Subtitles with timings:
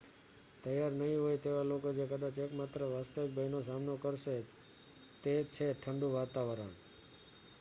[0.61, 4.35] તૈયાર નહીં હોય તેવા લોકો જે કદાચ એકમાત્ર વાસ્તવિક ભયનો સામનો કરશે
[5.21, 6.73] તે છે ઠંડું વાતાવરણ